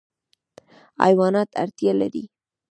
حیوانات 1.03 1.49
اړتیا 1.63 1.91
لري. 2.01 2.23